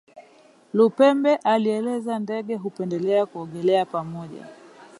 [0.73, 4.47] Lupembe alieleza Ndege hupendelea kuogelea pamoja